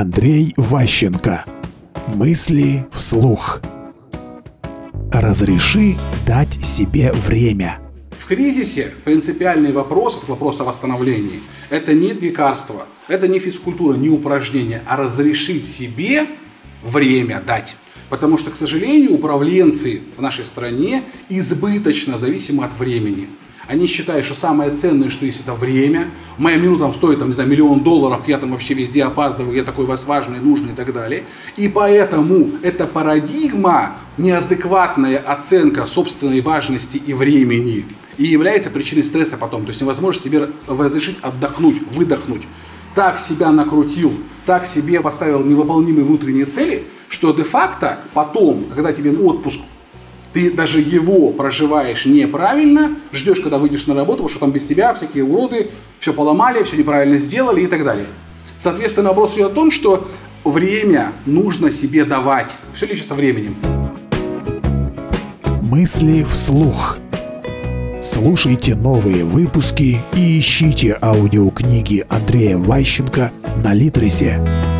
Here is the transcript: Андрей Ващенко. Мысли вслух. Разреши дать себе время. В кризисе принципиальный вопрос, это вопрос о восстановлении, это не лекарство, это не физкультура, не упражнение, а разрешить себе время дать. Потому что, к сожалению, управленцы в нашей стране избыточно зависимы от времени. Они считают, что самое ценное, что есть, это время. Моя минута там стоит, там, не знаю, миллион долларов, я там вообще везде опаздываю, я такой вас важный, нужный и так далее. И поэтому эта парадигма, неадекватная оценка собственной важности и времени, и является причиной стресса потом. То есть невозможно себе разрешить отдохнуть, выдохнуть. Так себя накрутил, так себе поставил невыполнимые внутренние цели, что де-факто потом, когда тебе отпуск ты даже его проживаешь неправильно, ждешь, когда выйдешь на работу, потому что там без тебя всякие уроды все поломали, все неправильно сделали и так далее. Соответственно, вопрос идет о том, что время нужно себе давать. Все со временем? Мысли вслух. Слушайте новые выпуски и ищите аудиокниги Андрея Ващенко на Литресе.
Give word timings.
Андрей 0.00 0.54
Ващенко. 0.56 1.44
Мысли 2.14 2.86
вслух. 2.92 3.60
Разреши 5.12 5.96
дать 6.24 6.64
себе 6.64 7.10
время. 7.12 7.80
В 8.16 8.26
кризисе 8.26 8.92
принципиальный 9.04 9.72
вопрос, 9.72 10.18
это 10.18 10.30
вопрос 10.30 10.60
о 10.60 10.64
восстановлении, 10.64 11.40
это 11.68 11.94
не 11.94 12.12
лекарство, 12.12 12.86
это 13.08 13.26
не 13.26 13.40
физкультура, 13.40 13.96
не 13.96 14.08
упражнение, 14.08 14.82
а 14.86 14.96
разрешить 14.96 15.66
себе 15.66 16.28
время 16.84 17.42
дать. 17.44 17.74
Потому 18.08 18.38
что, 18.38 18.52
к 18.52 18.54
сожалению, 18.54 19.14
управленцы 19.14 20.02
в 20.16 20.22
нашей 20.22 20.44
стране 20.44 21.02
избыточно 21.28 22.18
зависимы 22.18 22.64
от 22.64 22.78
времени. 22.78 23.30
Они 23.68 23.86
считают, 23.86 24.24
что 24.24 24.34
самое 24.34 24.74
ценное, 24.74 25.10
что 25.10 25.26
есть, 25.26 25.40
это 25.40 25.52
время. 25.52 26.10
Моя 26.38 26.56
минута 26.56 26.84
там 26.84 26.94
стоит, 26.94 27.18
там, 27.18 27.28
не 27.28 27.34
знаю, 27.34 27.50
миллион 27.50 27.80
долларов, 27.80 28.26
я 28.26 28.38
там 28.38 28.52
вообще 28.52 28.72
везде 28.72 29.04
опаздываю, 29.04 29.54
я 29.54 29.62
такой 29.62 29.84
вас 29.84 30.06
важный, 30.06 30.40
нужный 30.40 30.72
и 30.72 30.74
так 30.74 30.94
далее. 30.94 31.24
И 31.58 31.68
поэтому 31.68 32.52
эта 32.62 32.86
парадигма, 32.86 33.96
неадекватная 34.16 35.18
оценка 35.18 35.84
собственной 35.84 36.40
важности 36.40 36.96
и 36.96 37.12
времени, 37.12 37.84
и 38.16 38.24
является 38.24 38.70
причиной 38.70 39.04
стресса 39.04 39.36
потом. 39.36 39.64
То 39.64 39.68
есть 39.68 39.82
невозможно 39.82 40.22
себе 40.22 40.48
разрешить 40.66 41.18
отдохнуть, 41.20 41.82
выдохнуть. 41.92 42.48
Так 42.94 43.18
себя 43.18 43.52
накрутил, 43.52 44.14
так 44.46 44.66
себе 44.66 45.02
поставил 45.02 45.44
невыполнимые 45.44 46.06
внутренние 46.06 46.46
цели, 46.46 46.86
что 47.10 47.34
де-факто 47.34 47.98
потом, 48.14 48.64
когда 48.74 48.94
тебе 48.94 49.12
отпуск 49.12 49.60
ты 50.32 50.50
даже 50.50 50.80
его 50.80 51.30
проживаешь 51.30 52.04
неправильно, 52.06 52.96
ждешь, 53.12 53.40
когда 53.40 53.58
выйдешь 53.58 53.86
на 53.86 53.94
работу, 53.94 54.18
потому 54.18 54.28
что 54.28 54.40
там 54.40 54.52
без 54.52 54.64
тебя 54.64 54.92
всякие 54.94 55.24
уроды 55.24 55.70
все 55.98 56.12
поломали, 56.12 56.62
все 56.62 56.76
неправильно 56.76 57.18
сделали 57.18 57.62
и 57.62 57.66
так 57.66 57.84
далее. 57.84 58.06
Соответственно, 58.58 59.10
вопрос 59.10 59.34
идет 59.36 59.52
о 59.52 59.54
том, 59.54 59.70
что 59.70 60.06
время 60.44 61.12
нужно 61.26 61.70
себе 61.70 62.04
давать. 62.04 62.56
Все 62.74 62.86
со 63.02 63.14
временем? 63.14 63.56
Мысли 65.62 66.24
вслух. 66.24 66.98
Слушайте 68.02 68.74
новые 68.74 69.24
выпуски 69.24 70.00
и 70.14 70.40
ищите 70.40 70.96
аудиокниги 71.00 72.04
Андрея 72.08 72.56
Ващенко 72.56 73.30
на 73.62 73.74
Литресе. 73.74 74.77